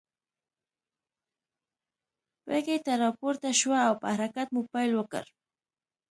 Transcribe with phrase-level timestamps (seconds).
[2.45, 5.25] بګۍ ته را پورته شوه او په حرکت مو پيل وکړ.